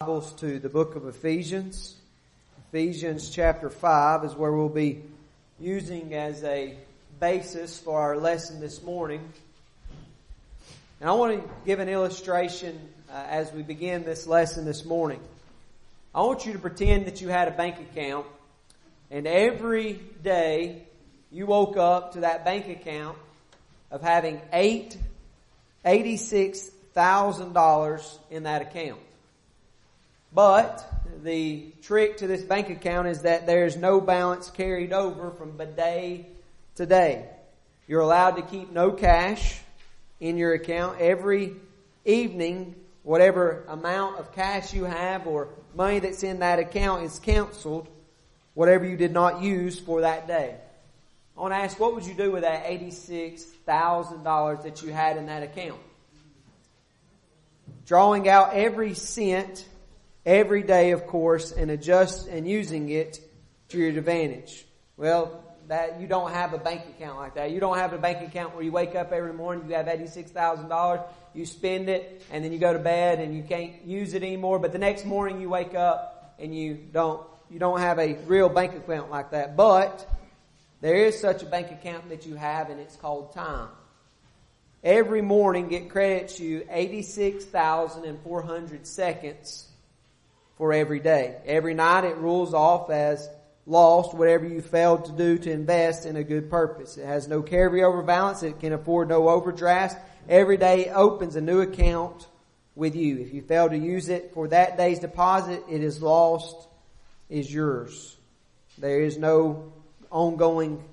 [0.00, 1.96] Bibles to the book of Ephesians.
[2.68, 5.02] Ephesians chapter 5 is where we'll be
[5.58, 6.76] using as a
[7.18, 9.26] basis for our lesson this morning.
[11.00, 12.78] And I want to give an illustration
[13.10, 15.20] uh, as we begin this lesson this morning.
[16.14, 18.26] I want you to pretend that you had a bank account
[19.10, 20.82] and every day
[21.32, 23.16] you woke up to that bank account
[23.90, 24.98] of having eight,
[25.86, 29.00] $86,000 in that account.
[30.36, 30.86] But
[31.22, 36.26] the trick to this bank account is that there's no balance carried over from day
[36.74, 37.30] to day.
[37.88, 39.58] You're allowed to keep no cash
[40.20, 41.00] in your account.
[41.00, 41.54] Every
[42.04, 47.88] evening, whatever amount of cash you have or money that's in that account is canceled,
[48.52, 50.54] whatever you did not use for that day.
[51.34, 55.28] I want to ask, what would you do with that $86,000 that you had in
[55.28, 55.80] that account?
[57.86, 59.66] Drawing out every cent
[60.26, 63.20] every day, of course, and adjust and using it
[63.68, 64.66] to your advantage.
[64.96, 67.52] Well, that you don't have a bank account like that.
[67.52, 71.04] You don't have a bank account where you wake up every morning, you have $86,000,
[71.34, 74.58] you spend it, and then you go to bed and you can't use it anymore,
[74.58, 78.48] but the next morning you wake up and you don't, you don't have a real
[78.48, 79.56] bank account like that.
[79.56, 80.08] But
[80.80, 83.68] there is such a bank account that you have and it's called time.
[84.84, 89.66] Every morning it credits you 86,400 seconds
[90.56, 91.36] for every day.
[91.44, 93.28] Every night it rules off as
[93.66, 96.96] lost whatever you failed to do to invest in a good purpose.
[96.96, 98.42] It has no carryover balance.
[98.42, 99.98] It can afford no overdraft.
[100.28, 102.26] Every day opens a new account
[102.74, 103.18] with you.
[103.18, 106.68] If you fail to use it for that day's deposit, it is lost,
[107.28, 108.16] is yours.
[108.78, 109.72] There is no
[110.10, 110.84] ongoing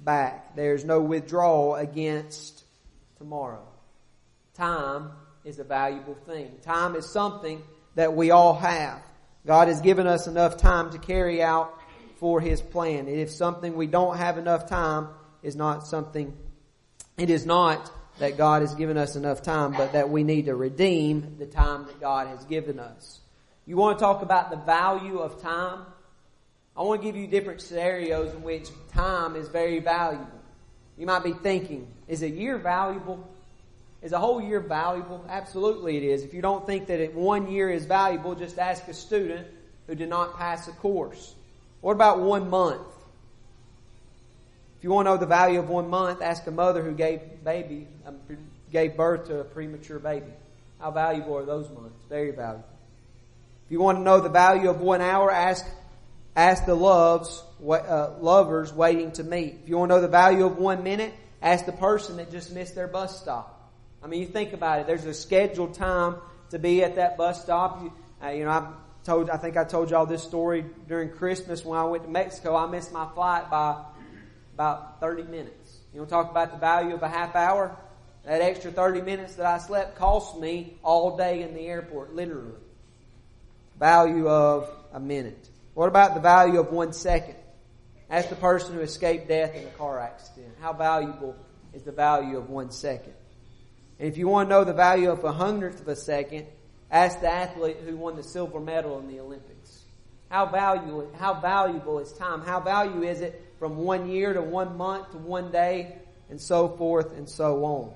[0.00, 0.56] back.
[0.56, 2.64] There is no withdrawal against
[3.18, 3.66] tomorrow.
[4.54, 5.10] Time
[5.44, 6.58] is a valuable thing.
[6.62, 7.62] Time is something
[7.98, 9.02] that we all have.
[9.44, 11.76] God has given us enough time to carry out
[12.18, 13.08] for His plan.
[13.08, 15.08] if something we don't have enough time
[15.42, 16.32] is not something,
[17.16, 20.54] it is not that God has given us enough time, but that we need to
[20.54, 23.18] redeem the time that God has given us.
[23.66, 25.80] You want to talk about the value of time?
[26.76, 30.40] I want to give you different scenarios in which time is very valuable.
[30.96, 33.28] You might be thinking, is a year valuable?
[34.00, 35.24] Is a whole year valuable?
[35.28, 36.22] Absolutely it is.
[36.22, 39.46] If you don't think that one year is valuable, just ask a student
[39.86, 41.34] who did not pass a course.
[41.80, 42.86] What about one month?
[44.78, 47.20] If you want to know the value of one month, ask a mother who gave
[47.42, 48.18] baby, um,
[48.70, 50.32] gave birth to a premature baby.
[50.78, 52.04] How valuable are those months?
[52.08, 52.68] Very valuable.
[53.66, 55.66] If you want to know the value of one hour, ask
[56.36, 59.58] ask the loves uh, lovers waiting to meet.
[59.64, 62.52] If you want to know the value of one minute, ask the person that just
[62.52, 63.57] missed their bus stop.
[64.08, 64.86] I mean, you think about it.
[64.86, 66.16] There's a scheduled time
[66.48, 67.82] to be at that bus stop.
[67.82, 67.92] You,
[68.24, 68.72] uh, you know, I
[69.04, 72.56] told, I think I told y'all this story during Christmas when I went to Mexico.
[72.56, 73.84] I missed my flight by
[74.54, 75.76] about 30 minutes.
[75.92, 77.76] You want to talk about the value of a half hour?
[78.24, 82.62] That extra 30 minutes that I slept cost me all day in the airport, literally.
[83.78, 85.50] Value of a minute.
[85.74, 87.36] What about the value of one second?
[88.08, 90.54] Ask the person who escaped death in a car accident.
[90.62, 91.36] How valuable
[91.74, 93.12] is the value of one second?
[93.98, 96.46] And if you want to know the value of a hundredth of a second,
[96.90, 99.84] ask the athlete who won the silver medal in the Olympics.
[100.30, 102.42] How valuable, how valuable is time?
[102.42, 105.96] How value is it from one year to one month to one day
[106.30, 107.92] and so forth and so on?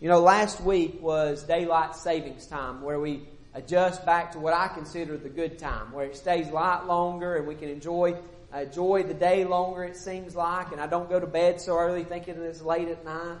[0.00, 4.68] You know, last week was daylight savings time where we adjust back to what I
[4.68, 8.16] consider the good time, where it stays light longer and we can enjoy
[8.52, 12.02] enjoy the day longer it seems like, and I don't go to bed so early
[12.02, 13.38] thinking it's late at night.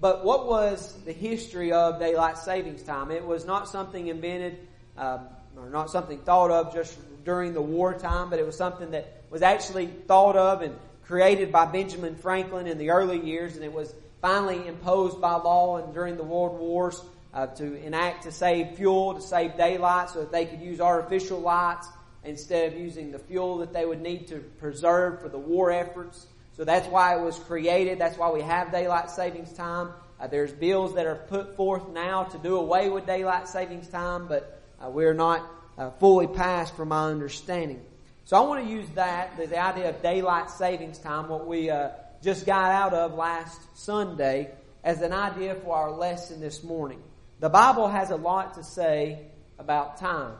[0.00, 3.10] But what was the history of daylight savings time?
[3.10, 4.58] It was not something invented,
[4.96, 5.18] uh,
[5.56, 9.42] or not something thought of just during the wartime, but it was something that was
[9.42, 10.74] actually thought of and
[11.04, 15.76] created by Benjamin Franklin in the early years, and it was finally imposed by law
[15.76, 17.02] and during the world wars
[17.34, 21.40] uh, to enact to save fuel, to save daylight, so that they could use artificial
[21.40, 21.88] lights
[22.24, 26.26] instead of using the fuel that they would need to preserve for the war efforts.
[26.60, 27.98] So that's why it was created.
[27.98, 29.94] That's why we have daylight savings time.
[30.20, 34.26] Uh, there's bills that are put forth now to do away with daylight savings time,
[34.26, 35.42] but uh, we're not
[35.78, 37.80] uh, fully passed from my understanding.
[38.26, 41.70] So I want to use that, the, the idea of daylight savings time, what we
[41.70, 41.92] uh,
[42.22, 44.50] just got out of last Sunday,
[44.84, 47.02] as an idea for our lesson this morning.
[47.38, 49.28] The Bible has a lot to say
[49.58, 50.34] about time.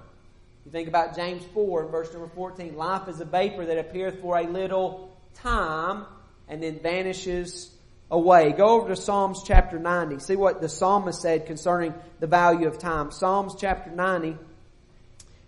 [0.67, 2.77] You think about James 4 verse number 14.
[2.77, 6.05] Life is a vapor that appeareth for a little time
[6.49, 7.71] and then vanishes
[8.11, 8.53] away.
[8.53, 10.19] Go over to Psalms chapter 90.
[10.19, 13.11] See what the psalmist said concerning the value of time.
[13.11, 14.37] Psalms chapter 90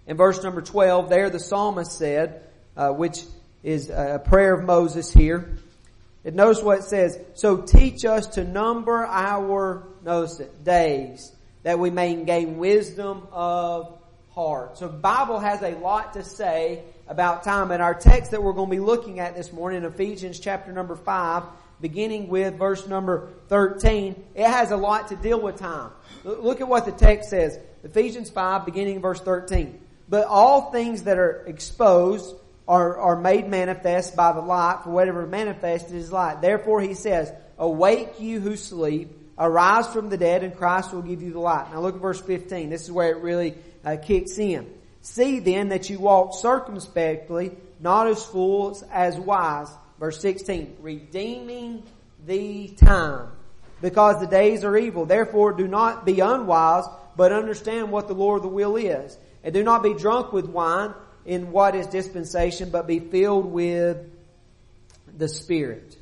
[0.07, 2.43] In verse number 12, there the psalmist said,
[2.77, 3.23] uh, which
[3.63, 5.59] is a prayer of Moses here.
[6.25, 7.19] And notice what it says.
[7.35, 11.33] So teach us to number our, notice it, days,
[11.65, 13.99] that we may gain wisdom of
[14.35, 17.71] So Bible has a lot to say about time.
[17.71, 20.97] And our text that we're going to be looking at this morning, Ephesians chapter number
[20.97, 21.43] 5,
[21.83, 25.91] beginning with verse number 13, it has a lot to deal with time.
[26.25, 27.59] Look at what the text says.
[27.85, 29.79] Ephesians 5, beginning verse 13.
[30.09, 32.35] But all things that are exposed
[32.67, 36.41] are, are made manifest by the light, for whatever manifested is light.
[36.41, 41.21] Therefore he says, Awake you who sleep, arise from the dead, and Christ will give
[41.21, 41.71] you the light.
[41.71, 42.71] Now look at verse 15.
[42.71, 44.73] This is where it really uh, kicks in.
[45.01, 49.69] See then that you walk circumspectly, not as fools, as wise.
[49.99, 51.83] Verse 16, redeeming
[52.27, 53.29] the time,
[53.81, 55.07] because the days are evil.
[55.07, 56.85] Therefore do not be unwise,
[57.17, 59.17] but understand what the Lord of the will is.
[59.45, 60.95] And do not be drunk with wine,
[61.25, 63.99] in what is dispensation, but be filled with
[65.17, 65.97] the Spirit.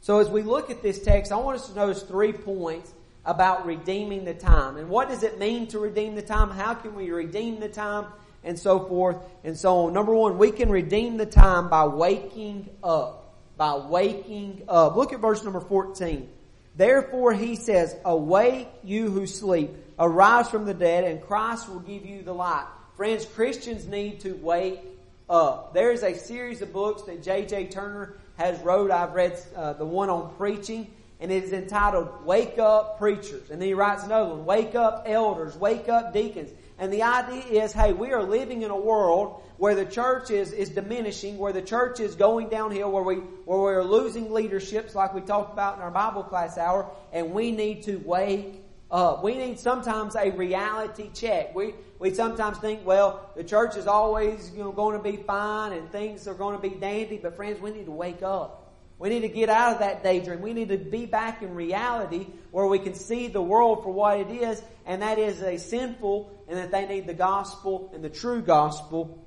[0.00, 2.92] So as we look at this text, I want us to notice three points
[3.28, 4.78] about redeeming the time.
[4.78, 6.50] And what does it mean to redeem the time?
[6.50, 8.06] How can we redeem the time?
[8.42, 9.92] And so forth and so on.
[9.92, 13.36] Number one, we can redeem the time by waking up.
[13.58, 14.96] By waking up.
[14.96, 16.26] Look at verse number 14.
[16.74, 22.06] Therefore he says, awake you who sleep, arise from the dead, and Christ will give
[22.06, 22.66] you the light.
[22.96, 24.80] Friends, Christians need to wake
[25.28, 25.74] up.
[25.74, 27.66] There is a series of books that J.J.
[27.66, 28.90] Turner has wrote.
[28.90, 30.86] I've read uh, the one on preaching,
[31.20, 33.50] and it is entitled Wake Up Preachers.
[33.50, 36.50] And then he writes another one, Wake Up Elders, Wake Up Deacons.
[36.78, 40.52] And the idea is, hey, we are living in a world where the church is,
[40.52, 45.12] is diminishing, where the church is going downhill, where we, where we're losing leaderships like
[45.12, 49.24] we talked about in our Bible class hour, and we need to wake up.
[49.24, 51.54] We need sometimes a reality check.
[51.54, 55.72] We, we sometimes think, well, the church is always you know, going to be fine
[55.72, 58.57] and things are going to be dandy, but friends, we need to wake up.
[58.98, 60.40] We need to get out of that daydream.
[60.40, 64.18] We need to be back in reality where we can see the world for what
[64.18, 68.10] it is, and that is a sinful, and that they need the gospel and the
[68.10, 69.24] true gospel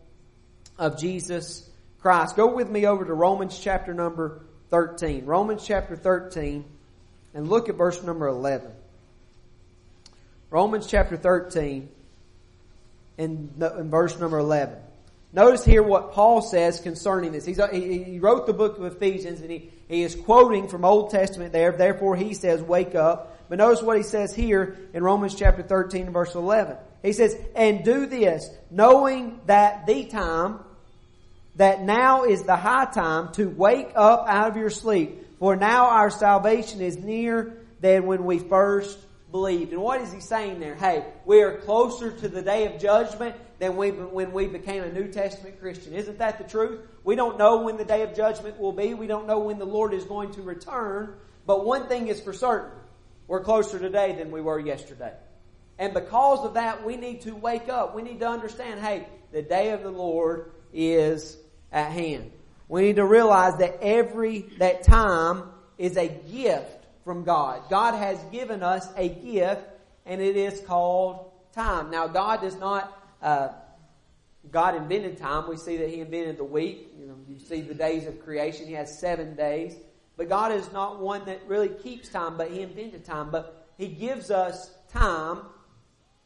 [0.78, 1.70] of Jesus
[2.02, 2.36] Christ.
[2.36, 4.42] Go with me over to Romans chapter number
[4.72, 5.26] 13.
[5.26, 6.66] Romans chapter 13,
[7.34, 8.72] and look at verse number 11.
[10.50, 11.88] Romans chapter 13
[13.18, 14.78] in, in verse number 11.
[15.34, 17.46] Notice here what Paul says concerning this.
[17.46, 20.84] He's, uh, he, he wrote the book of Ephesians and he, he is quoting from
[20.84, 21.72] Old Testament there.
[21.72, 23.38] Therefore he says, wake up.
[23.48, 26.78] But notice what he says here in Romans chapter 13 and verse 11.
[27.02, 30.60] He says, and do this, knowing that the time,
[31.56, 35.40] that now is the high time to wake up out of your sleep.
[35.40, 38.98] For now our salvation is nearer than when we first
[39.32, 39.72] believed.
[39.72, 40.76] And what is he saying there?
[40.76, 44.92] Hey, we are closer to the day of judgment than we, when we became a
[44.92, 45.94] New Testament Christian.
[45.94, 46.82] Isn't that the truth?
[47.04, 48.94] We don't know when the day of judgment will be.
[48.94, 51.16] We don't know when the Lord is going to return.
[51.46, 52.72] But one thing is for certain.
[53.28, 55.14] We're closer today than we were yesterday.
[55.80, 57.96] And because of that, we need to wake up.
[57.96, 61.38] We need to understand, hey, the day of the Lord is
[61.72, 62.32] at hand.
[62.68, 65.44] We need to realize that every, that time
[65.78, 67.64] is a gift from God.
[67.70, 69.62] God has given us a gift,
[70.06, 71.92] and it is called time.
[71.92, 72.98] Now, God does not.
[73.22, 73.50] Uh,
[74.50, 75.48] God invented time.
[75.48, 76.94] We see that He invented the week.
[77.00, 78.68] You know, you see the days of creation.
[78.68, 79.76] He has seven days.
[80.18, 83.30] But God is not one that really keeps time, but He invented time.
[83.32, 85.40] But He gives us time,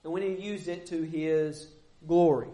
[0.04, 1.68] and we need to use it to His
[2.08, 2.50] glory.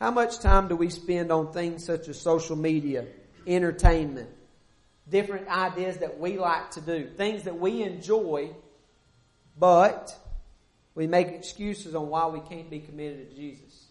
[0.00, 3.06] How much time do we spend on things such as social media,
[3.46, 4.28] entertainment,
[5.10, 8.50] different ideas that we like to do, things that we enjoy,
[9.58, 10.14] but
[10.94, 13.86] we make excuses on why we can't be committed to Jesus.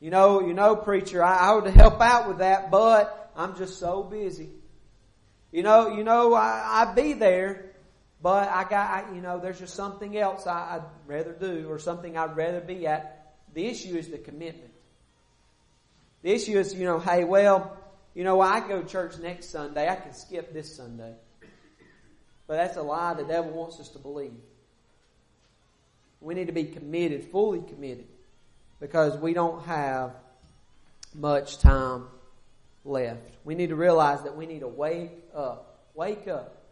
[0.00, 3.78] You know, you know, preacher, I, I would help out with that, but I'm just
[3.78, 4.50] so busy.
[5.52, 7.72] You know, you know, I, I'd be there,
[8.22, 11.78] but I got, I, you know, there's just something else I, I'd rather do or
[11.78, 13.34] something I'd rather be at.
[13.54, 14.72] The issue is the commitment.
[16.22, 17.78] The issue is, you know, hey, well,
[18.16, 19.90] you know, I go to church next Sunday.
[19.90, 21.12] I can skip this Sunday.
[22.46, 24.32] But that's a lie the devil wants us to believe.
[26.22, 28.06] We need to be committed, fully committed,
[28.80, 30.12] because we don't have
[31.14, 32.06] much time
[32.86, 33.20] left.
[33.44, 35.90] We need to realize that we need to wake up.
[35.94, 36.64] Wake up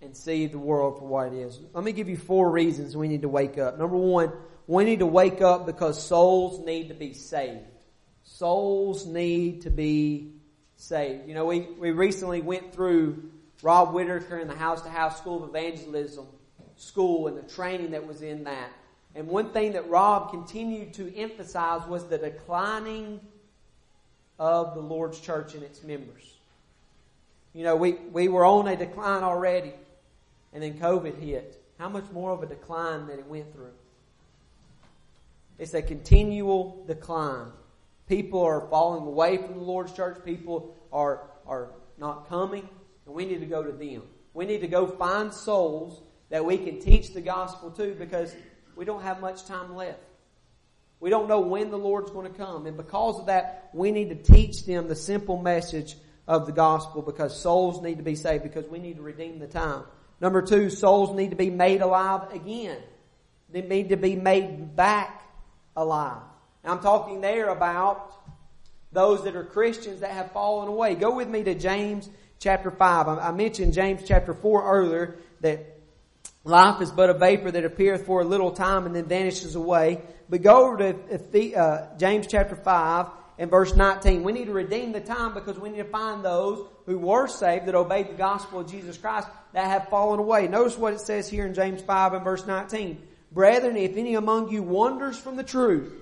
[0.00, 1.58] and see the world for what it is.
[1.74, 3.80] Let me give you four reasons we need to wake up.
[3.80, 4.30] Number one,
[4.68, 7.71] we need to wake up because souls need to be saved.
[8.24, 10.32] Souls need to be
[10.76, 11.28] saved.
[11.28, 13.30] You know, we, we recently went through
[13.62, 16.26] Rob Whitacre and the House to House School of Evangelism
[16.76, 18.70] school and the training that was in that.
[19.14, 23.20] And one thing that Rob continued to emphasize was the declining
[24.38, 26.34] of the Lord's church and its members.
[27.54, 29.74] You know, we, we were on a decline already,
[30.52, 31.62] and then COVID hit.
[31.78, 33.72] How much more of a decline that it went through?
[35.58, 37.48] It's a continual decline.
[38.12, 40.22] People are falling away from the Lord's church.
[40.22, 42.68] People are, are not coming,
[43.06, 44.02] and we need to go to them.
[44.34, 48.36] We need to go find souls that we can teach the gospel to because
[48.76, 49.98] we don't have much time left.
[51.00, 52.66] We don't know when the Lord's going to come.
[52.66, 55.96] And because of that, we need to teach them the simple message
[56.28, 59.46] of the gospel because souls need to be saved because we need to redeem the
[59.46, 59.84] time.
[60.20, 62.76] Number two, souls need to be made alive again.
[63.48, 65.22] They need to be made back
[65.74, 66.24] alive.
[66.64, 68.12] I'm talking there about
[68.92, 70.94] those that are Christians that have fallen away.
[70.94, 73.08] Go with me to James chapter 5.
[73.08, 75.80] I mentioned James chapter 4 earlier that
[76.44, 80.02] life is but a vapor that appeareth for a little time and then vanishes away.
[80.28, 83.06] But go over to uh, James chapter 5
[83.38, 84.22] and verse 19.
[84.22, 87.66] We need to redeem the time because we need to find those who were saved
[87.66, 90.46] that obeyed the gospel of Jesus Christ that have fallen away.
[90.46, 93.02] Notice what it says here in James 5 and verse 19.
[93.32, 95.92] Brethren, if any among you wanders from the truth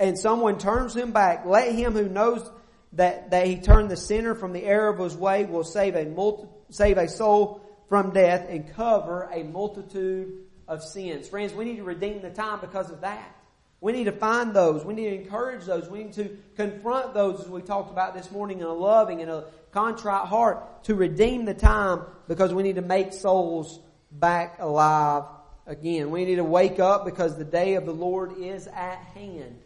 [0.00, 2.50] and someone turns him back, let him who knows
[2.94, 6.06] that, that he turned the sinner from the error of his way will save a
[6.06, 11.28] multi, save a soul from death and cover a multitude of sins.
[11.28, 13.36] Friends, we need to redeem the time because of that.
[13.82, 14.84] We need to find those.
[14.84, 15.88] We need to encourage those.
[15.88, 19.30] We need to confront those as we talked about this morning in a loving and
[19.30, 23.80] a contrite heart to redeem the time because we need to make souls
[24.10, 25.24] back alive
[25.66, 26.10] again.
[26.10, 29.58] We need to wake up because the day of the Lord is at hand.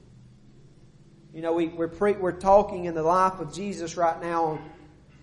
[1.35, 4.61] You know, we, we're, pre, we're talking in the life of Jesus right now.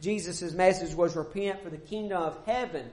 [0.02, 2.92] Jesus' message was repent for the kingdom of heaven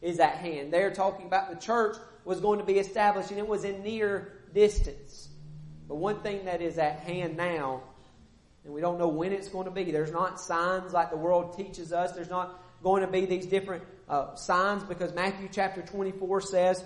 [0.00, 0.72] is at hand.
[0.72, 4.34] They're talking about the church was going to be established and it was in near
[4.54, 5.30] distance.
[5.88, 7.82] But one thing that is at hand now,
[8.64, 11.56] and we don't know when it's going to be, there's not signs like the world
[11.56, 12.12] teaches us.
[12.12, 16.84] There's not going to be these different uh, signs because Matthew chapter 24 says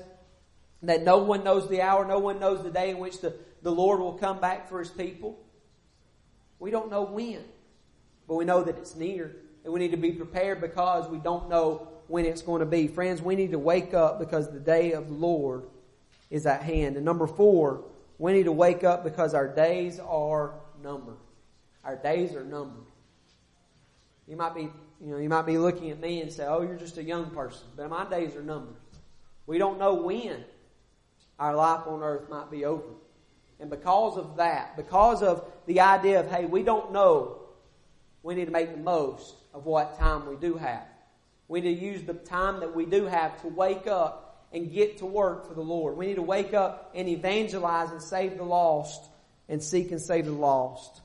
[0.84, 3.70] that no one knows the hour, no one knows the day in which the, the
[3.70, 5.43] Lord will come back for his people.
[6.58, 7.44] We don't know when,
[8.26, 9.36] but we know that it's near.
[9.64, 12.86] And we need to be prepared because we don't know when it's going to be.
[12.86, 15.64] Friends, we need to wake up because the day of the Lord
[16.30, 16.96] is at hand.
[16.96, 17.84] And number four,
[18.18, 21.16] we need to wake up because our days are numbered.
[21.82, 22.84] Our days are numbered.
[24.26, 24.62] You might be,
[25.00, 27.30] you know, you might be looking at me and say, "Oh, you're just a young
[27.30, 28.76] person," but my days are numbered.
[29.46, 30.44] We don't know when
[31.38, 32.84] our life on earth might be over.
[33.60, 37.38] And because of that, because of the idea of, hey, we don't know,
[38.22, 40.86] we need to make the most of what time we do have.
[41.46, 44.98] We need to use the time that we do have to wake up and get
[44.98, 45.96] to work for the Lord.
[45.96, 49.02] We need to wake up and evangelize and save the lost
[49.48, 51.02] and seek and save the lost.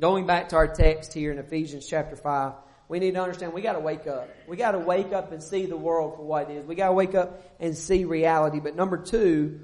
[0.00, 2.52] Going back to our text here in Ephesians chapter 5,
[2.88, 4.28] we need to understand we gotta wake up.
[4.46, 6.66] We gotta wake up and see the world for what it is.
[6.66, 8.60] We gotta wake up and see reality.
[8.60, 9.60] But number two,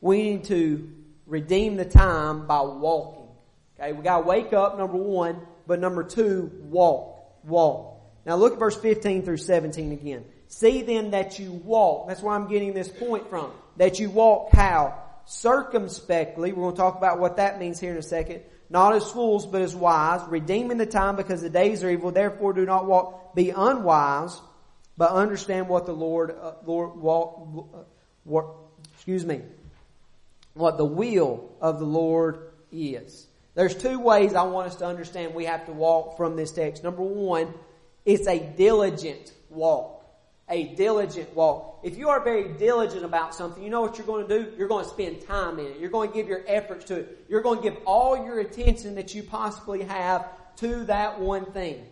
[0.00, 0.90] we need to
[1.26, 3.28] redeem the time by walking.
[3.78, 7.14] Okay, we gotta wake up, number one, but number two, walk.
[7.44, 8.00] Walk.
[8.24, 10.24] Now look at verse 15 through 17 again.
[10.48, 12.08] See then that you walk.
[12.08, 13.52] That's where I'm getting this point from.
[13.76, 15.02] That you walk how?
[15.26, 16.52] Circumspectly.
[16.52, 18.42] We're going to talk about what that means here in a second.
[18.68, 22.10] Not as fools, but as wise, redeeming the time because the days are evil.
[22.10, 24.40] Therefore do not walk, be unwise,
[24.96, 27.78] but understand what the Lord, uh, Lord, walk, uh,
[28.24, 28.46] what,
[28.94, 29.42] excuse me,
[30.56, 33.26] what the will of the Lord is.
[33.54, 36.84] There's two ways I want us to understand we have to walk from this text.
[36.84, 37.54] Number one,
[38.04, 39.96] it's a diligent walk
[40.48, 41.80] a diligent walk.
[41.82, 44.52] If you are very diligent about something, you know what you're going to do?
[44.56, 45.80] You're going to spend time in it.
[45.80, 47.24] You're going to give your efforts to it.
[47.28, 51.84] You're going to give all your attention that you possibly have to that one thing.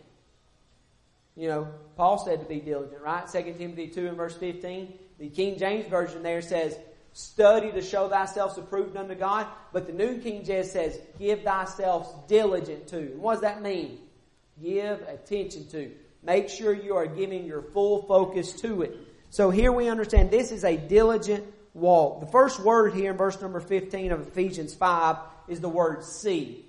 [1.37, 3.27] You know, Paul said to be diligent, right?
[3.27, 4.93] 2 Timothy 2 and verse 15.
[5.19, 6.79] The King James Version there says,
[7.15, 9.47] study to show thyself approved unto God.
[9.73, 12.99] But the New King James says, give thyself diligent to.
[12.99, 13.99] And what does that mean?
[14.61, 15.91] Give attention to.
[16.23, 18.97] Make sure you are giving your full focus to it.
[19.31, 22.21] So here we understand this is a diligent walk.
[22.21, 25.17] The first word here in verse number 15 of Ephesians 5
[25.49, 26.65] is the word see.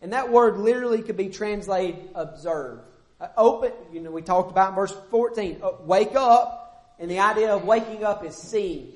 [0.00, 2.80] And that word literally could be translated observe.
[3.20, 7.20] Uh, open, you know, we talked about in verse 14, uh, wake up, and the
[7.20, 8.92] idea of waking up is seeing,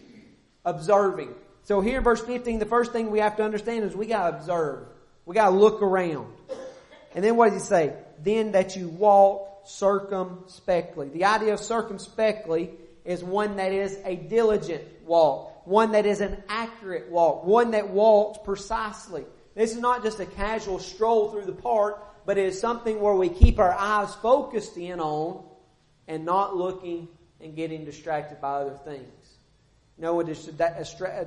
[0.67, 1.33] observing.
[1.63, 4.37] So here in verse 15, the first thing we have to understand is we gotta
[4.37, 4.87] observe.
[5.25, 6.33] We gotta look around.
[7.15, 7.95] And then what does he say?
[8.23, 11.09] Then that you walk circumspectly.
[11.09, 12.71] The idea of circumspectly
[13.05, 15.57] is one that is a diligent walk.
[15.67, 19.25] one that is an accurate walk, one that walks precisely.
[19.55, 23.15] This is not just a casual stroll through the park, but it is something where
[23.15, 25.45] we keep our eyes focused in on
[26.07, 27.09] and not looking
[27.41, 29.13] and getting distracted by other things.
[29.99, 31.27] You know, a, a,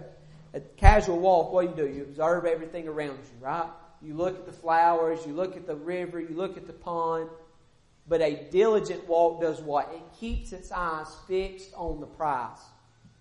[0.54, 1.96] a casual walk, what do you do?
[1.96, 3.70] You observe everything around you, right?
[4.02, 7.30] You look at the flowers, you look at the river, you look at the pond.
[8.08, 9.92] But a diligent walk does what?
[9.94, 12.58] It keeps its eyes fixed on the prize.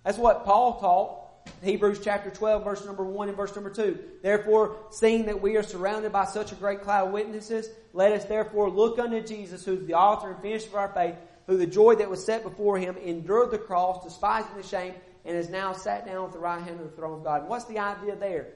[0.05, 1.25] That's what Paul taught.
[1.62, 3.99] Hebrews chapter 12 verse number 1 and verse number 2.
[4.23, 8.25] Therefore, seeing that we are surrounded by such a great cloud of witnesses, let us
[8.25, 11.67] therefore look unto Jesus, who is the author and finisher of our faith, who the
[11.67, 14.95] joy that was set before him endured the cross, despising the shame,
[15.25, 17.41] and is now sat down at the right hand of the throne of God.
[17.43, 18.49] And what's the idea there?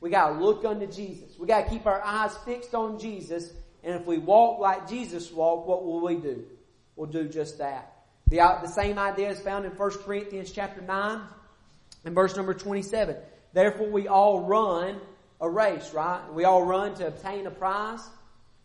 [0.00, 1.38] We gotta look unto Jesus.
[1.38, 5.68] We gotta keep our eyes fixed on Jesus, and if we walk like Jesus walked,
[5.68, 6.44] what will we do?
[6.96, 7.96] We'll do just that.
[8.28, 11.20] The, uh, the same idea is found in 1 Corinthians chapter 9
[12.04, 13.16] and verse number 27.
[13.52, 15.00] Therefore we all run
[15.40, 16.20] a race, right?
[16.32, 18.06] We all run to obtain a prize.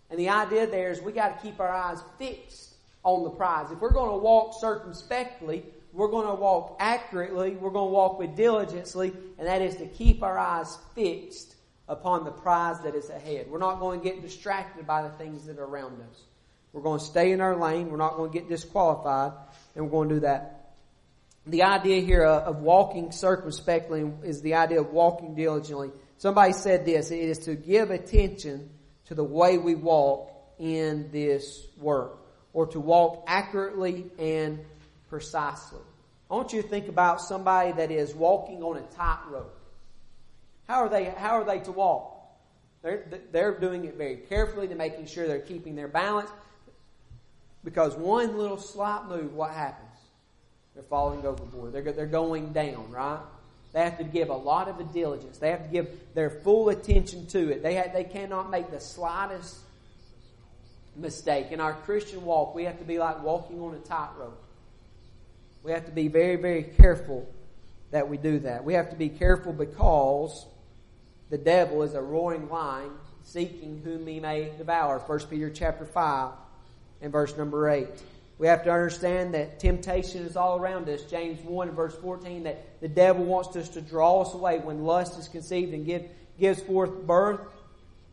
[0.10, 3.72] And the idea there is we got to keep our eyes fixed on the prize.
[3.72, 5.64] If we're going to walk circumspectly,
[5.96, 9.86] we're going to walk accurately, we're going to walk with diligency, and that is to
[9.86, 11.56] keep our eyes fixed
[11.88, 13.48] upon the prize that is ahead.
[13.50, 16.22] We're not going to get distracted by the things that are around us.
[16.74, 17.90] We're going to stay in our lane.
[17.90, 19.32] We're not going to get disqualified,
[19.75, 20.74] and we're going to do that.
[21.48, 25.92] The idea here of walking circumspectly is the idea of walking diligently.
[26.18, 28.70] Somebody said this, it is to give attention
[29.06, 32.18] to the way we walk in this work,
[32.52, 34.60] or to walk accurately and
[35.10, 35.82] precisely.
[36.30, 39.56] I want you to think about somebody that is walking on a tightrope.
[40.68, 42.14] How are they, how are they to walk?
[42.82, 46.30] They're, they're doing it very carefully to making sure they're keeping their balance.
[47.64, 49.98] Because one little slight move, what happens?
[50.76, 51.74] They're falling overboard.
[51.74, 53.20] They're, they're going down, right?
[53.74, 55.38] They have to give a lot of diligence.
[55.38, 57.64] They have to give their full attention to it.
[57.64, 59.58] They, have, they cannot make the slightest
[60.96, 61.52] mistake.
[61.52, 64.41] In our Christian walk, we have to be like walking on a tightrope.
[65.65, 67.28] We have to be very, very careful
[67.89, 68.63] that we do that.
[68.63, 70.45] We have to be careful because
[71.32, 72.91] the devil is a roaring lion
[73.23, 74.99] seeking whom he may devour.
[74.99, 76.34] 1 Peter chapter 5
[77.01, 77.88] and verse number 8.
[78.38, 81.01] We have to understand that temptation is all around us.
[81.01, 85.17] James 1 verse 14 that the devil wants us to draw us away when lust
[85.17, 86.04] is conceived and give,
[86.39, 87.41] gives forth birth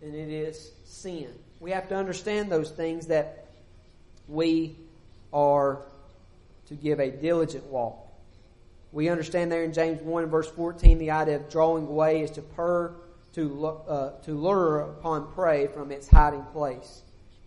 [0.01, 1.29] and it is sin.
[1.61, 3.49] We have to understand those things that
[4.27, 4.75] we
[5.35, 5.83] are
[6.77, 7.99] to give a diligent walk.
[8.93, 12.43] We understand there in James 1 verse 14 the idea of drawing away is to
[12.43, 12.95] purr,
[13.35, 17.03] to, uh, to lure upon prey from its hiding place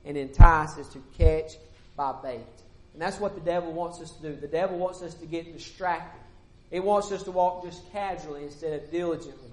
[0.05, 1.57] and entice is to catch
[1.97, 2.45] by bait.
[2.93, 4.35] And that's what the devil wants us to do.
[4.35, 6.21] The devil wants us to get distracted.
[6.71, 9.51] It wants us to walk just casually instead of diligently.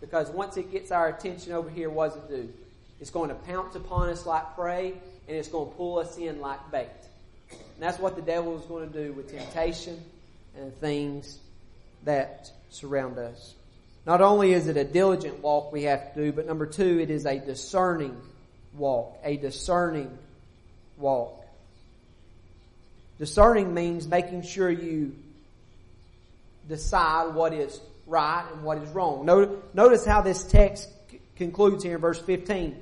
[0.00, 2.52] Because once it gets our attention over here, what does it do?
[3.00, 4.94] It's going to pounce upon us like prey,
[5.28, 6.88] and it's going to pull us in like bait.
[7.82, 10.00] And that's what the devil is going to do with temptation
[10.56, 11.36] and things
[12.04, 13.54] that surround us.
[14.06, 17.10] Not only is it a diligent walk we have to do, but number two, it
[17.10, 18.16] is a discerning
[18.72, 20.16] walk, a discerning
[20.96, 21.44] walk.
[23.18, 25.16] Discerning means making sure you
[26.68, 29.26] decide what is right and what is wrong.
[29.74, 30.88] Notice how this text
[31.34, 32.80] concludes here in verse 15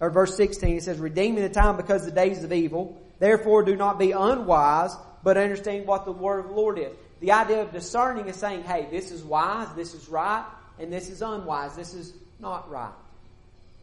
[0.00, 0.78] or verse 16.
[0.78, 2.98] It says, redeeming the time because the days of evil.
[3.18, 6.92] Therefore do not be unwise, but understand what the word of the Lord is.
[7.20, 10.44] The idea of discerning is saying, hey, this is wise, this is right,
[10.78, 12.92] and this is unwise, this is not right.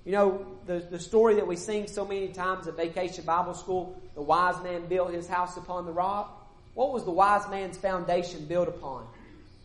[0.06, 4.00] You know, the, the story that we sing so many times at Vacation Bible School,
[4.14, 6.48] the wise man built his house upon the rock.
[6.76, 9.08] What was the wise man's foundation built upon?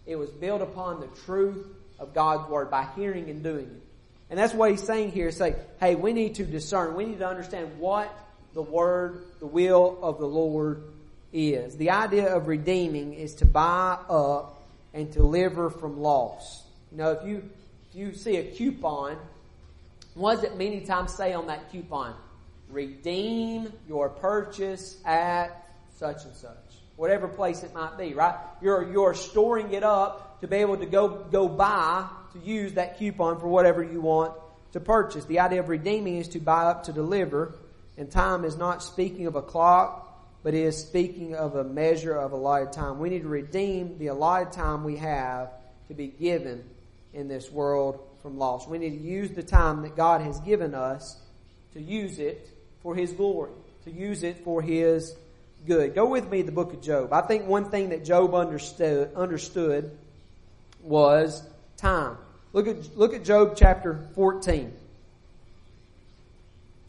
[0.06, 1.66] It was built upon the truth
[1.98, 3.82] of God's Word by hearing and doing it.
[4.30, 5.30] And that's what he's saying here.
[5.30, 6.94] Say, hey, we need to discern.
[6.94, 8.10] We need to understand what
[8.54, 10.82] the Word, the will of the Lord
[11.32, 11.76] is.
[11.76, 16.64] The idea of redeeming is to buy up and deliver from loss.
[16.90, 17.48] You know, if you,
[17.90, 19.16] if you see a coupon
[20.14, 22.14] what does it many times say on that coupon?
[22.68, 26.56] Redeem your purchase at such and such.
[26.96, 28.34] Whatever place it might be, right?
[28.60, 32.98] You're, you're storing it up to be able to go, go buy, to use that
[32.98, 34.34] coupon for whatever you want
[34.72, 35.24] to purchase.
[35.24, 37.54] The idea of redeeming is to buy up to deliver,
[38.00, 42.32] and time is not speaking of a clock, but is speaking of a measure of
[42.32, 42.98] allotted time.
[42.98, 45.50] We need to redeem the allotted time we have
[45.88, 46.64] to be given
[47.12, 48.66] in this world from loss.
[48.66, 51.20] We need to use the time that God has given us
[51.74, 52.48] to use it
[52.82, 53.52] for His glory,
[53.84, 55.14] to use it for His
[55.66, 55.94] good.
[55.94, 57.12] Go with me the book of Job.
[57.12, 59.90] I think one thing that Job understood, understood
[60.82, 62.16] was time.
[62.54, 64.72] Look at, look at Job chapter 14.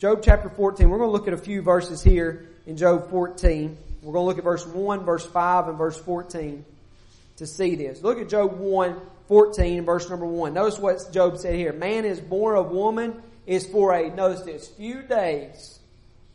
[0.02, 0.90] Job chapter 14.
[0.90, 3.78] We're going to look at a few verses here in Job 14.
[4.02, 6.66] We're going to look at verse 1, verse 5, and verse 14
[7.38, 8.02] to see this.
[8.02, 10.56] Look at Job 1, 14, verse number 1.
[10.56, 11.72] Notice what Job said here.
[11.72, 15.78] Man is born of woman is for a, notice this, few days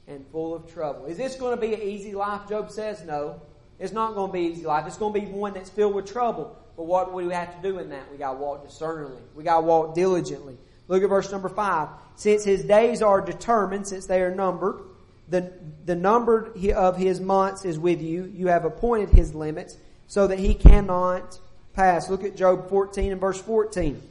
[0.06, 1.06] and full of trouble.
[1.06, 2.48] Is this going to be an easy life?
[2.48, 3.42] Job says no.
[3.80, 4.86] It's not going to be easy life.
[4.86, 6.56] It's going to be one that's filled with trouble.
[6.76, 8.12] But what do we have to do in that?
[8.12, 9.22] We got to walk discerningly.
[9.34, 10.56] We got to walk diligently.
[10.86, 11.88] Look at verse number five.
[12.16, 14.80] Since his days are determined, since they are numbered,
[15.28, 15.52] the,
[15.84, 18.32] the number of his months is with you.
[18.34, 19.76] You have appointed his limits
[20.06, 21.38] so that he cannot
[21.74, 22.08] pass.
[22.08, 24.02] Look at Job 14 and verse 14.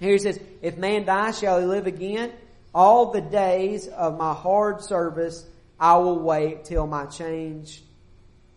[0.00, 2.32] Here he says, If man die, shall he live again?
[2.74, 5.46] All the days of my hard service
[5.78, 7.82] I will wait till my change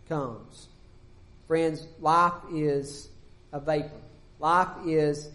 [0.08, 0.68] comes.
[1.46, 3.08] Friends, life is
[3.52, 3.90] a vapor.
[4.38, 5.30] Life is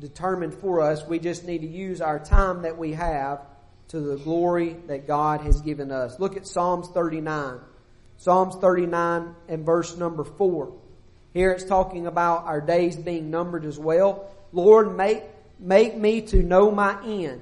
[0.00, 1.06] determined for us.
[1.06, 3.40] We just need to use our time that we have
[3.88, 6.18] to the glory that God has given us.
[6.18, 7.60] Look at Psalms 39.
[8.16, 10.72] Psalms 39 and verse number 4.
[11.32, 14.30] Here it's talking about our days being numbered as well.
[14.52, 15.22] Lord, make,
[15.58, 17.40] make me to know my end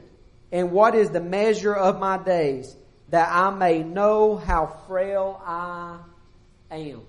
[0.53, 2.77] and what is the measure of my days
[3.11, 5.99] that I may know how frail I
[6.71, 7.03] am.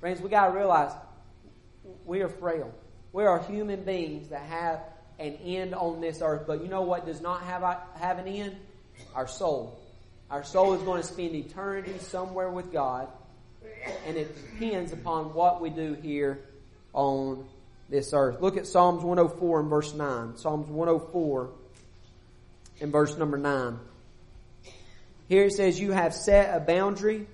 [0.00, 0.92] Friends, we gotta realize
[2.04, 2.72] we are frail.
[3.12, 4.80] We are human beings that have
[5.18, 6.44] an end on this earth.
[6.46, 7.62] But you know what does not have,
[7.96, 8.56] have an end?
[9.14, 9.78] Our soul.
[10.30, 13.08] Our soul is going to spend eternity somewhere with God.
[14.06, 16.40] And it depends upon what we do here
[16.92, 17.46] on
[17.88, 18.40] this earth.
[18.40, 20.36] Look at Psalms 104 and verse 9.
[20.36, 21.50] Psalms 104
[22.80, 23.78] and verse number 9.
[25.28, 27.26] Here it says, You have set a boundary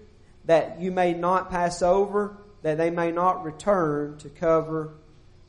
[0.45, 4.93] that you may not pass over, that they may not return to cover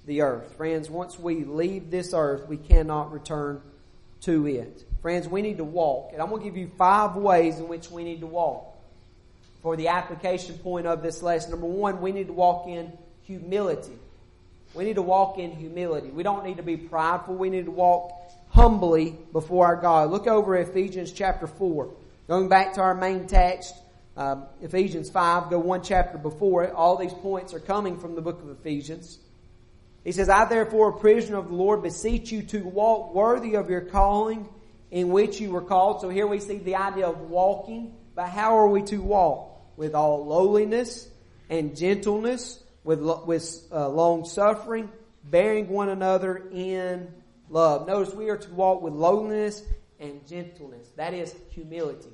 [0.05, 0.55] the earth.
[0.55, 3.61] Friends, once we leave this earth, we cannot return
[4.21, 4.83] to it.
[5.01, 6.11] Friends, we need to walk.
[6.13, 8.67] And I'm going to give you five ways in which we need to walk.
[9.61, 12.91] For the application point of this lesson, number one, we need to walk in
[13.23, 13.97] humility.
[14.73, 16.09] We need to walk in humility.
[16.09, 17.35] We don't need to be prideful.
[17.35, 18.11] We need to walk
[18.49, 20.09] humbly before our God.
[20.09, 21.89] Look over Ephesians chapter 4.
[22.27, 23.75] Going back to our main text,
[24.17, 26.73] um, Ephesians 5, go one chapter before it.
[26.73, 29.19] All these points are coming from the book of Ephesians.
[30.03, 33.69] He says, I therefore, a prisoner of the Lord, beseech you to walk worthy of
[33.69, 34.49] your calling
[34.89, 36.01] in which you were called.
[36.01, 39.49] So here we see the idea of walking, but how are we to walk?
[39.77, 41.07] With all lowliness
[41.49, 44.89] and gentleness, with, with uh, long suffering,
[45.23, 47.13] bearing one another in
[47.49, 47.87] love.
[47.87, 49.63] Notice we are to walk with lowliness
[49.99, 50.89] and gentleness.
[50.97, 52.09] That is humility.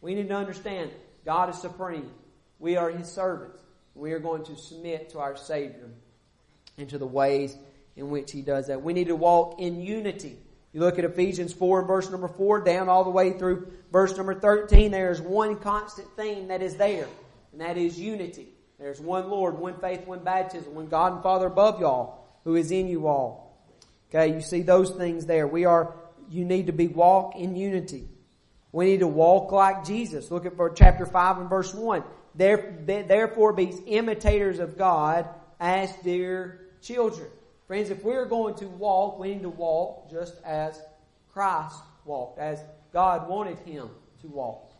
[0.00, 0.90] We need to understand
[1.24, 2.10] God is supreme.
[2.58, 3.60] We are His servants.
[3.94, 5.90] We are going to submit to our Savior
[6.76, 7.56] into the ways
[7.96, 8.82] in which he does that.
[8.82, 10.38] We need to walk in unity.
[10.72, 14.16] You look at Ephesians 4 and verse number 4 down all the way through verse
[14.16, 17.08] number 13, there's one constant theme that is there,
[17.52, 18.48] and that is unity.
[18.78, 22.70] There's one Lord, one faith, one baptism, one God and Father above y'all, who is
[22.70, 23.68] in you all.
[24.08, 25.46] Okay, you see those things there.
[25.46, 25.94] We are,
[26.30, 28.08] you need to be walk in unity.
[28.72, 30.30] We need to walk like Jesus.
[30.30, 32.04] Look at for chapter 5 and verse 1.
[32.34, 35.28] There, Therefore be imitators of God
[35.60, 37.28] as dear children.
[37.66, 40.80] Friends, if we're going to walk, we need to walk just as
[41.32, 42.58] Christ walked, as
[42.92, 43.90] God wanted him
[44.22, 44.72] to walk.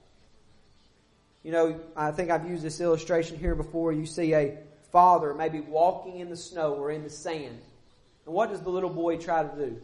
[1.44, 3.92] You know, I think I've used this illustration here before.
[3.92, 4.58] You see a
[4.90, 7.60] father maybe walking in the snow or in the sand.
[8.26, 9.80] And what does the little boy try to do?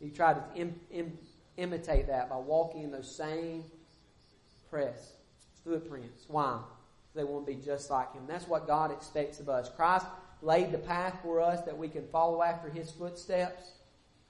[0.00, 1.18] He tried to Im- Im-
[1.56, 3.64] imitate that by walking in those same
[4.70, 5.12] press,
[5.64, 6.24] footprints.
[6.28, 6.60] Why?
[7.18, 8.22] They want to be just like him.
[8.28, 9.68] That's what God expects of us.
[9.74, 10.06] Christ
[10.40, 13.72] laid the path for us that we can follow after his footsteps.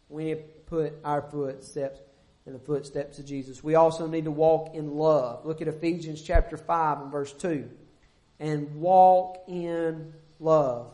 [0.09, 2.01] We need to put our footsteps
[2.47, 3.63] in the footsteps of Jesus.
[3.63, 5.45] We also need to walk in love.
[5.45, 7.69] Look at Ephesians chapter 5 and verse 2.
[8.41, 10.91] And walk in love.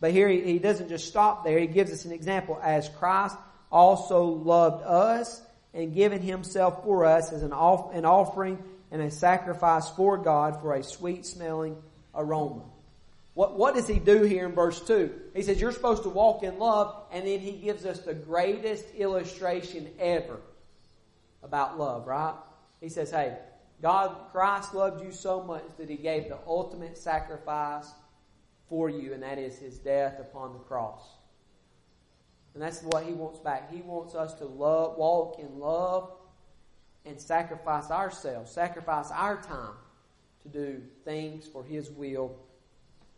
[0.00, 1.58] But here he, he doesn't just stop there.
[1.58, 2.60] He gives us an example.
[2.62, 3.36] As Christ
[3.70, 5.40] also loved us
[5.72, 10.60] and given himself for us as an, off, an offering and a sacrifice for God
[10.60, 11.76] for a sweet smelling
[12.14, 12.62] aroma.
[13.34, 15.10] What, what does he do here in verse 2?
[15.34, 18.84] He says, You're supposed to walk in love, and then he gives us the greatest
[18.94, 20.38] illustration ever
[21.42, 22.34] about love, right?
[22.82, 23.38] He says, Hey,
[23.80, 27.90] God, Christ loved you so much that he gave the ultimate sacrifice
[28.68, 31.02] for you, and that is his death upon the cross.
[32.52, 33.72] And that's what he wants back.
[33.72, 36.12] He wants us to love, walk in love
[37.04, 39.74] and sacrifice ourselves, sacrifice our time
[40.42, 42.36] to do things for his will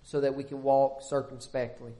[0.02, 1.92] so that we can walk circumspectly.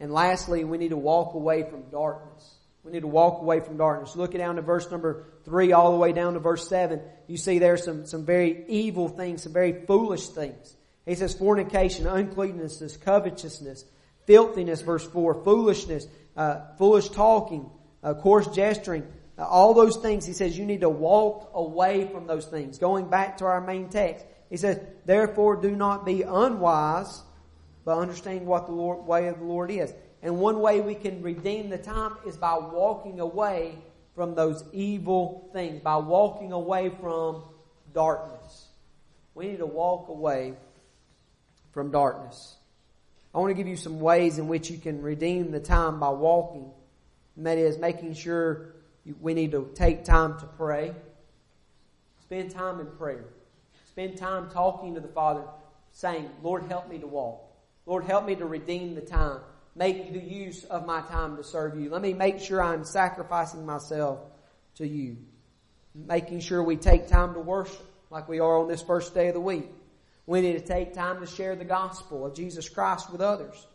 [0.00, 2.54] And lastly, we need to walk away from darkness.
[2.84, 4.14] We need to walk away from darkness.
[4.14, 7.00] Look down to verse number three all the way down to verse seven.
[7.26, 10.76] You see there some, some very evil things, some very foolish things.
[11.04, 13.84] He says fornication, uncleanness, covetousness,
[14.26, 17.70] filthiness, verse four, foolishness, uh, foolish talking,
[18.02, 19.04] uh, coarse gesturing,
[19.38, 20.26] uh, all those things.
[20.26, 22.78] He says you need to walk away from those things.
[22.78, 27.22] Going back to our main text, he says, therefore do not be unwise,
[27.84, 29.92] but understand what the Lord, way of the Lord is.
[30.22, 33.78] And one way we can redeem the time is by walking away
[34.14, 37.42] from those evil things, by walking away from
[37.92, 38.66] darkness.
[39.34, 40.54] We need to walk away
[41.72, 42.56] from darkness.
[43.34, 46.08] I want to give you some ways in which you can redeem the time by
[46.08, 46.70] walking.
[47.36, 48.72] And that is making sure
[49.20, 50.94] we need to take time to pray.
[52.22, 53.24] Spend time in prayer.
[53.84, 55.44] Spend time talking to the Father,
[55.92, 57.42] saying, Lord, help me to walk.
[57.86, 59.40] Lord, help me to redeem the time.
[59.74, 61.90] Make the use of my time to serve you.
[61.90, 64.20] Let me make sure I'm sacrificing myself
[64.76, 65.18] to you.
[65.94, 69.34] Making sure we take time to worship like we are on this first day of
[69.34, 69.70] the week.
[70.26, 73.66] We need to take time to share the gospel of Jesus Christ with others.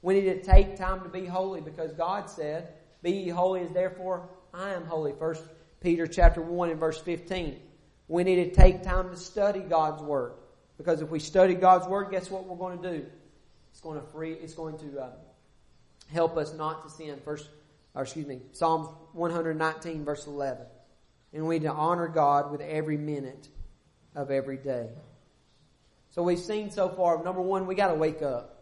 [0.00, 2.72] We need to take time to be holy because God said,
[3.02, 5.12] be holy as therefore I am holy.
[5.18, 5.42] First
[5.80, 7.60] Peter chapter 1 and verse 15.
[8.08, 10.32] We need to take time to study God's Word.
[10.78, 13.06] Because if we study God's Word, guess what we're going to do?
[13.70, 15.10] It's going to free, it's going to uh,
[16.10, 17.20] help us not to sin.
[17.24, 17.48] First,
[17.94, 20.66] or excuse me, Psalms 119 verse 11.
[21.34, 23.48] And we need to honor God with every minute
[24.14, 24.88] of every day.
[26.10, 28.54] So we've seen so far, number one, we gotta wake up.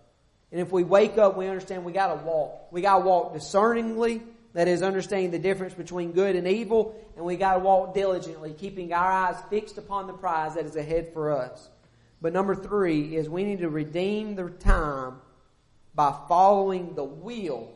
[0.51, 2.73] And if we wake up, we understand we gotta walk.
[2.73, 4.23] We gotta walk discerningly
[4.57, 8.91] that is understanding the difference between good and evil, and we gotta walk diligently, keeping
[8.95, 11.69] our eyes fixed upon the prize that is ahead for us.
[12.23, 15.17] But number three is we need to redeem the time
[15.95, 17.71] by following the will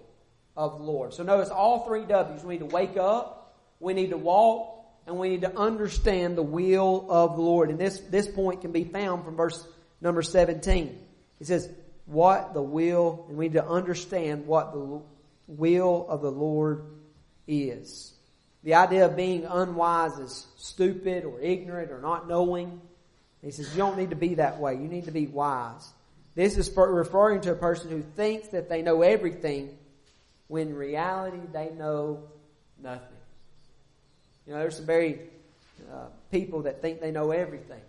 [0.57, 1.13] of the Lord.
[1.13, 2.43] So notice all three W's.
[2.43, 6.43] We need to wake up, we need to walk, and we need to understand the
[6.43, 7.69] will of the Lord.
[7.69, 9.69] And this, this point can be found from verse
[10.01, 10.99] number 17.
[11.41, 11.69] It says,
[12.07, 15.03] what the will, and we need to understand what the
[15.51, 16.85] will of the Lord
[17.47, 18.13] is.
[18.63, 22.81] The idea of being unwise is stupid or ignorant or not knowing.
[23.43, 24.75] He says you don't need to be that way.
[24.75, 25.93] You need to be wise.
[26.35, 29.77] This is referring to a person who thinks that they know everything
[30.49, 32.25] when in reality they know
[32.83, 33.09] nothing.
[34.47, 35.21] You know, there's some very
[35.93, 37.81] uh, people that think they know everything,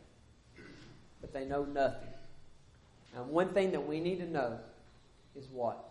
[1.20, 2.08] but they know nothing.
[3.14, 4.58] Now, one thing that we need to know
[5.36, 5.91] is what?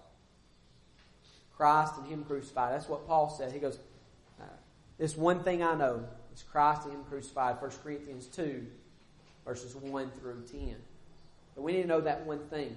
[1.60, 2.72] Christ and Him crucified.
[2.72, 3.52] That's what Paul said.
[3.52, 3.78] He goes,
[4.40, 4.44] uh,
[4.96, 6.02] This one thing I know
[6.34, 7.60] is Christ and Him crucified.
[7.60, 8.64] 1 Corinthians 2,
[9.44, 10.74] verses 1 through 10.
[11.54, 12.74] But we need to know that one thing.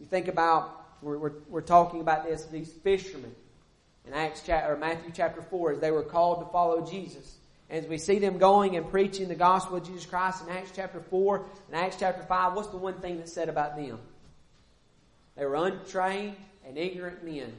[0.00, 3.34] You think about, we're, we're, we're talking about this, these fishermen
[4.06, 7.36] in Acts chapter, or Matthew chapter 4, as they were called to follow Jesus.
[7.68, 11.00] As we see them going and preaching the gospel of Jesus Christ in Acts chapter
[11.00, 13.98] 4 and Acts chapter 5, what's the one thing that's said about them?
[15.36, 17.52] They were untrained and ignorant men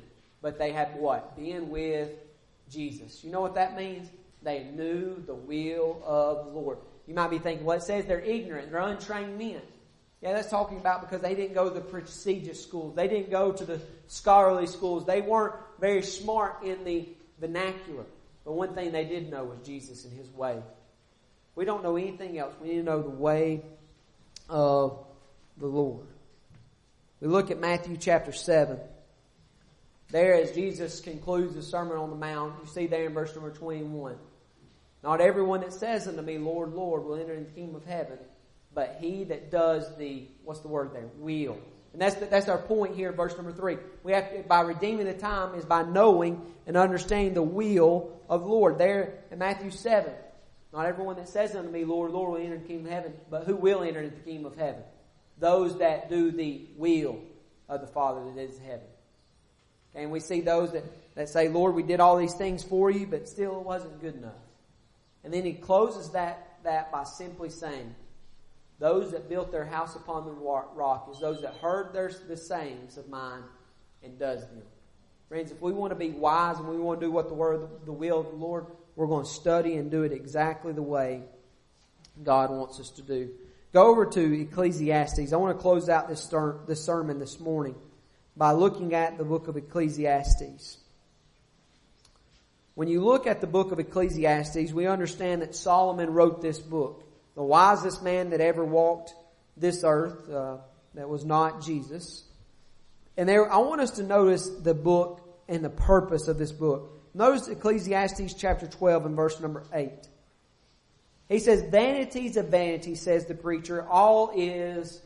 [0.45, 1.36] but they had what?
[1.36, 2.12] Been with
[2.69, 3.23] Jesus.
[3.23, 4.08] You know what that means?
[4.43, 6.77] They knew the will of the Lord.
[7.08, 9.60] You might be thinking, well, it says they're ignorant, they're untrained men.
[10.21, 12.95] Yeah, that's talking about because they didn't go to the prestigious schools.
[12.95, 15.08] They didn't go to the scholarly schools.
[15.08, 17.10] They weren't very smart in the
[17.41, 18.05] vernacular.
[18.43, 20.62] But one thing they did know was Jesus and His way.
[21.55, 22.53] We don't know anything else.
[22.62, 23.63] We need to know the way
[24.47, 25.08] of
[25.58, 26.05] the Lord.
[27.19, 28.77] We look at Matthew chapter 7.
[30.09, 33.51] There, as Jesus concludes the Sermon on the Mount, you see there in verse number
[33.51, 34.15] 21.
[35.03, 38.17] Not everyone that says unto me, Lord, Lord, will enter into the kingdom of heaven,
[38.73, 41.07] but he that does the, what's the word there?
[41.17, 41.57] Will.
[41.93, 43.77] And that's, the, that's our point here verse number three.
[44.03, 48.41] We have to, by redeeming the time is by knowing and understanding the will of
[48.41, 48.77] the Lord.
[48.77, 50.11] There in Matthew 7.
[50.73, 53.45] Not everyone that says unto me, Lord, Lord, will enter the kingdom of heaven, but
[53.45, 54.83] who will enter into the kingdom of heaven?
[55.39, 57.21] Those that do the will
[57.69, 58.87] of the Father that is in heaven.
[59.95, 60.84] And we see those that,
[61.15, 64.15] that say, Lord, we did all these things for you, but still it wasn't good
[64.15, 64.34] enough.
[65.23, 67.95] And then he closes that, that by simply saying,
[68.77, 72.97] those that built their house upon the rock is those that heard their, the sayings
[72.97, 73.43] of mine
[74.03, 74.62] and does them.
[75.29, 77.67] Friends, if we want to be wise and we want to do what the word,
[77.86, 81.21] the will of the Lord, we're going to study and do it exactly the way
[82.23, 83.29] God wants us to do.
[83.73, 85.34] Go over to Ecclesiastes.
[85.34, 86.27] I want to close out this,
[86.67, 87.75] this sermon this morning
[88.37, 90.77] by looking at the book of Ecclesiastes.
[92.75, 97.03] When you look at the book of Ecclesiastes, we understand that Solomon wrote this book.
[97.35, 99.13] The wisest man that ever walked
[99.55, 100.57] this earth, uh,
[100.93, 102.23] that was not Jesus.
[103.17, 106.91] And there, I want us to notice the book and the purpose of this book.
[107.13, 109.89] Notice Ecclesiastes chapter 12 and verse number 8.
[111.29, 115.01] He says, Vanities of vanity, says the preacher, all is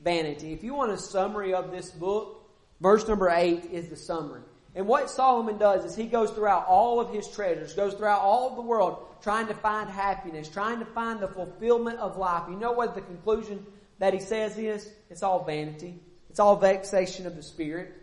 [0.00, 0.52] vanity.
[0.52, 2.43] If you want a summary of this book,
[2.80, 4.42] verse number 8 is the summary.
[4.74, 8.50] And what Solomon does is he goes throughout all of his treasures, goes throughout all
[8.50, 12.44] of the world, trying to find happiness, trying to find the fulfillment of life.
[12.48, 13.64] You know what the conclusion
[14.00, 14.90] that he says is?
[15.10, 16.00] It's all vanity.
[16.28, 17.94] It's all vexation of the spirit.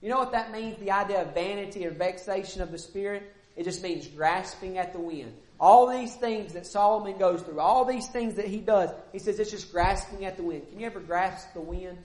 [0.00, 0.78] You know what that means?
[0.78, 3.32] The idea of vanity or vexation of the spirit?
[3.54, 5.32] It just means grasping at the wind.
[5.60, 9.40] All these things that Solomon goes through, all these things that he does, he says
[9.40, 10.68] it's just grasping at the wind.
[10.70, 11.98] Can you ever grasp the wind?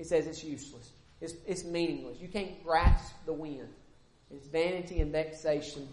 [0.00, 0.92] He says it's useless.
[1.20, 2.16] It's, it's meaningless.
[2.22, 3.68] You can't grasp the wind.
[4.30, 5.86] It's vanity and vexation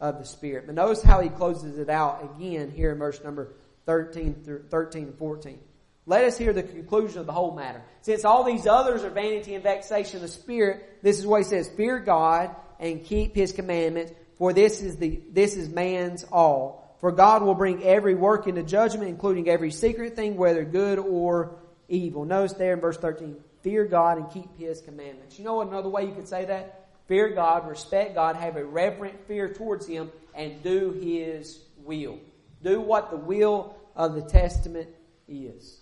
[0.00, 0.64] of the spirit.
[0.64, 3.52] But notice how he closes it out again here in verse number
[3.84, 5.58] 13 through 13 and 14.
[6.06, 7.82] Let us hear the conclusion of the whole matter.
[8.00, 11.44] Since all these others are vanity and vexation of the spirit, this is what he
[11.44, 16.96] says, fear God and keep his commandments, for this is the, this is man's all.
[17.02, 21.58] For God will bring every work into judgment, including every secret thing, whether good or
[21.88, 22.24] evil.
[22.24, 25.38] Notice there in verse 13, fear God and keep his commandments.
[25.38, 26.88] You know what another way you could say that?
[27.06, 32.18] Fear God, respect God, have a reverent fear towards him, and do his will.
[32.62, 34.88] Do what the will of the Testament
[35.26, 35.80] is.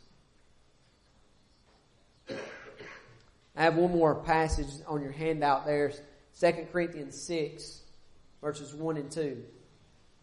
[2.29, 5.93] I have one more passage on your handout there,
[6.39, 7.81] 2 Corinthians 6,
[8.41, 9.43] verses 1 and 2.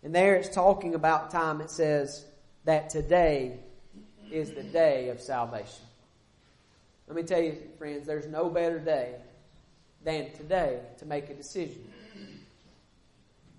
[0.04, 1.60] And there it's talking about time.
[1.62, 2.26] It says
[2.66, 3.60] that today
[4.34, 5.86] is the day of salvation.
[7.08, 9.14] Let me tell you, friends, there's no better day
[10.04, 11.88] than today to make a decision.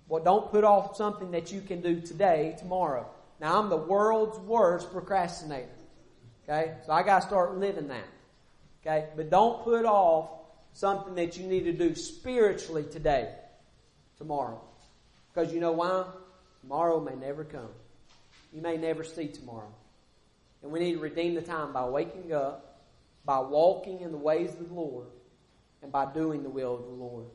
[0.07, 3.07] Well, don't put off something that you can do today, tomorrow.
[3.39, 5.69] Now, I'm the world's worst procrastinator.
[6.43, 6.73] Okay?
[6.85, 8.07] So I got to start living that.
[8.81, 9.07] Okay?
[9.15, 10.29] But don't put off
[10.73, 13.33] something that you need to do spiritually today,
[14.17, 14.61] tomorrow.
[15.33, 16.05] Because you know why?
[16.61, 17.69] Tomorrow may never come.
[18.53, 19.71] You may never see tomorrow.
[20.65, 22.81] And we need to redeem the time by waking up,
[23.23, 25.05] by walking in the ways of the Lord,
[25.83, 27.25] and by doing the will of the Lord.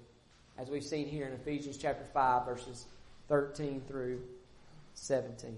[0.58, 2.86] As we've seen here in Ephesians chapter 5, verses
[3.28, 4.20] 13 through
[4.94, 5.56] 17.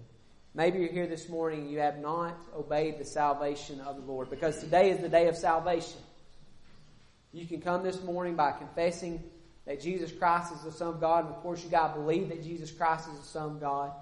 [0.55, 4.29] Maybe you're here this morning and you have not obeyed the salvation of the Lord
[4.29, 6.01] because today is the day of salvation.
[7.33, 9.23] You can come this morning by confessing
[9.65, 11.25] that Jesus Christ is the Son of God.
[11.25, 13.93] And of course, you got to believe that Jesus Christ is the Son of God.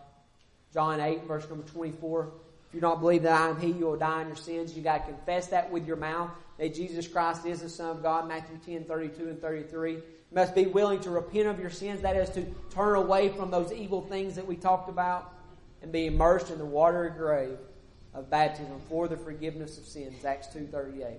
[0.74, 2.32] John 8, verse number 24.
[2.70, 4.76] If you don't believe that I am He, you will die in your sins.
[4.76, 8.00] You got to confess that with your mouth that Jesus Christ is the Son of
[8.00, 8.28] God.
[8.28, 9.94] Matthew 10, 32 and 33.
[9.94, 10.02] You
[10.32, 12.02] must be willing to repent of your sins.
[12.02, 15.32] That is to turn away from those evil things that we talked about
[15.82, 17.58] and be immersed in the watery grave
[18.14, 20.24] of baptism for the forgiveness of sins.
[20.24, 21.16] Acts 2.38.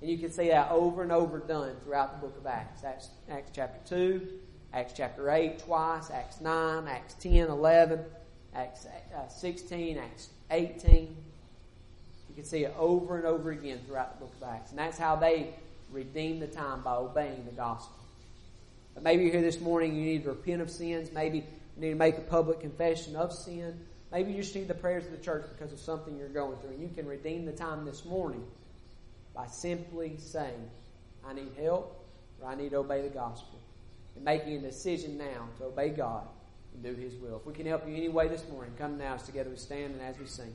[0.00, 2.84] And you can see that over and over done throughout the book of Acts.
[2.84, 4.28] Acts, Acts chapter 2,
[4.72, 8.00] Acts chapter 8 twice, Acts 9, Acts 10, 11,
[8.54, 11.16] Acts uh, 16, Acts 18.
[12.28, 14.70] You can see it over and over again throughout the book of Acts.
[14.70, 15.54] And that's how they
[15.90, 17.96] redeem the time by obeying the gospel.
[18.94, 21.10] But maybe you're here this morning, you need to repent of sins.
[21.12, 21.44] Maybe you
[21.76, 23.78] need to make a public confession of sin.
[24.12, 26.70] Maybe you just need the prayers of the church because of something you're going through.
[26.70, 28.44] And you can redeem the time this morning
[29.34, 30.70] by simply saying,
[31.26, 32.04] I need help
[32.40, 33.58] or I need to obey the gospel.
[34.16, 36.26] And making a decision now to obey God
[36.74, 37.36] and do His will.
[37.36, 39.94] If we can help you any way this morning, come now as together we stand
[39.94, 40.54] and as we sing.